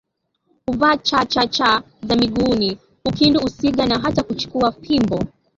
Huvaa 0.65 0.97
chachacha 0.97 1.83
za 2.03 2.15
miguuni 2.15 2.77
ukindu 3.05 3.39
usinga 3.39 3.85
na 3.85 3.99
hata 3.99 4.23
kuchukua 4.23 4.71
fimbo 4.71 5.23